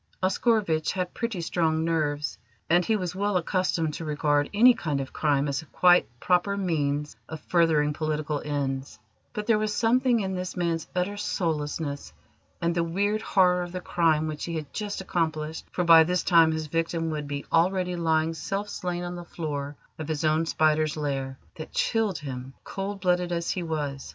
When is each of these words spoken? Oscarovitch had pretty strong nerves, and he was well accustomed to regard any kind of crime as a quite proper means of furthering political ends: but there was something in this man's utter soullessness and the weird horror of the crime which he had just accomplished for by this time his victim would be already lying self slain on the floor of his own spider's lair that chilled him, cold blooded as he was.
Oscarovitch 0.23 0.93
had 0.93 1.13
pretty 1.13 1.41
strong 1.41 1.85
nerves, 1.85 2.35
and 2.71 2.83
he 2.83 2.95
was 2.95 3.13
well 3.15 3.37
accustomed 3.37 3.93
to 3.93 4.03
regard 4.03 4.49
any 4.51 4.73
kind 4.73 4.99
of 4.99 5.13
crime 5.13 5.47
as 5.47 5.61
a 5.61 5.67
quite 5.67 6.09
proper 6.19 6.57
means 6.57 7.15
of 7.29 7.39
furthering 7.41 7.93
political 7.93 8.41
ends: 8.43 8.97
but 9.31 9.45
there 9.45 9.59
was 9.59 9.71
something 9.71 10.19
in 10.21 10.33
this 10.33 10.57
man's 10.57 10.87
utter 10.95 11.17
soullessness 11.17 12.13
and 12.59 12.73
the 12.73 12.83
weird 12.83 13.21
horror 13.21 13.61
of 13.61 13.71
the 13.73 13.79
crime 13.79 14.25
which 14.27 14.45
he 14.45 14.55
had 14.55 14.73
just 14.73 15.01
accomplished 15.01 15.65
for 15.71 15.83
by 15.83 16.03
this 16.03 16.23
time 16.23 16.51
his 16.51 16.65
victim 16.65 17.11
would 17.11 17.27
be 17.27 17.45
already 17.53 17.95
lying 17.95 18.33
self 18.33 18.69
slain 18.69 19.03
on 19.03 19.13
the 19.15 19.23
floor 19.23 19.75
of 19.99 20.07
his 20.07 20.25
own 20.25 20.47
spider's 20.47 20.97
lair 20.97 21.37
that 21.57 21.71
chilled 21.71 22.17
him, 22.17 22.55
cold 22.63 22.99
blooded 23.01 23.31
as 23.31 23.51
he 23.51 23.61
was. 23.61 24.09